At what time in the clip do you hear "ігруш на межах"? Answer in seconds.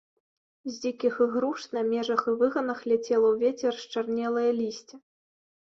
1.25-2.21